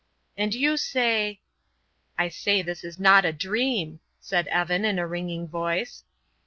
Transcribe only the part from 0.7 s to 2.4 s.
say" "I